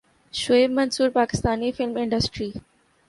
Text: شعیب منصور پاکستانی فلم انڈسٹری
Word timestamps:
شعیب 0.33 0.71
منصور 0.71 1.09
پاکستانی 1.09 1.71
فلم 1.71 1.97
انڈسٹری 1.97 2.51